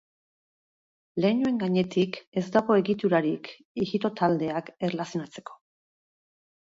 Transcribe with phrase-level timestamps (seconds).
[1.25, 3.51] Leinuen gainetik ez dago egiturarik,
[3.87, 5.61] ijito taldeak erlazionatzeko.